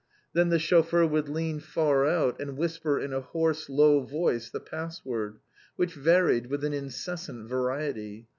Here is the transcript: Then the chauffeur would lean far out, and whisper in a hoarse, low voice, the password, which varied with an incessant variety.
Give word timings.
Then 0.33 0.49
the 0.49 0.57
chauffeur 0.57 1.05
would 1.05 1.29
lean 1.29 1.59
far 1.59 2.07
out, 2.07 2.41
and 2.41 2.57
whisper 2.57 2.99
in 2.99 3.13
a 3.13 3.21
hoarse, 3.21 3.69
low 3.69 3.99
voice, 3.99 4.49
the 4.49 4.59
password, 4.59 5.37
which 5.75 5.93
varied 5.93 6.47
with 6.47 6.63
an 6.63 6.73
incessant 6.73 7.47
variety. 7.47 8.27